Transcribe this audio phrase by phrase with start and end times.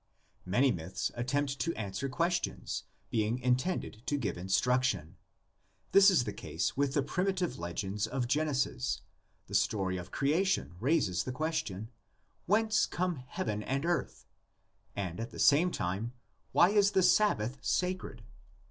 [0.47, 5.15] Many myths attempt to answer questions, being intended to give instruction.
[5.91, 9.01] This is the case with the primitive legends of Genesis:
[9.45, 11.91] the story of crea tion raises the question,
[12.47, 14.25] Whence come heaven and earth?
[14.95, 16.13] and at the same time.
[16.51, 18.23] Why is the Sabbath sacred?